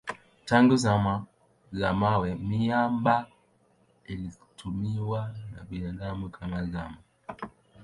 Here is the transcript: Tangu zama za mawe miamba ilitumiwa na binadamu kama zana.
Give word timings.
Tangu 0.45 0.75
zama 0.75 1.25
za 1.71 1.93
mawe 1.93 2.35
miamba 2.35 3.27
ilitumiwa 4.05 5.35
na 5.53 5.63
binadamu 5.63 6.29
kama 6.29 6.65
zana. 6.65 6.97